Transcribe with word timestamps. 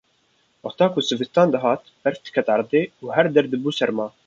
Wexta 0.67 0.85
ku 0.93 0.99
zivistan 1.07 1.47
dihat 1.55 1.79
berf 2.03 2.19
diket 2.25 2.47
erdê 2.57 2.81
û 3.03 3.05
her 3.15 3.27
der 3.35 3.45
dibû 3.53 3.69
serma 3.79 4.07